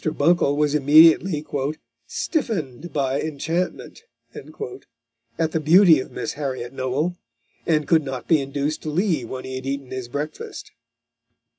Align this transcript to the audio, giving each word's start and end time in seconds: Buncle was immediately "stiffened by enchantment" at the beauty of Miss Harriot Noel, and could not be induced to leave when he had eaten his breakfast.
Buncle 0.17 0.57
was 0.57 0.73
immediately 0.73 1.45
"stiffened 2.07 2.91
by 2.91 3.21
enchantment" 3.21 4.01
at 4.33 5.51
the 5.51 5.59
beauty 5.59 5.99
of 5.99 6.09
Miss 6.11 6.33
Harriot 6.33 6.73
Noel, 6.73 7.15
and 7.67 7.87
could 7.87 8.01
not 8.03 8.27
be 8.27 8.41
induced 8.41 8.81
to 8.81 8.89
leave 8.89 9.29
when 9.29 9.45
he 9.45 9.53
had 9.57 9.67
eaten 9.67 9.91
his 9.91 10.07
breakfast. 10.07 10.71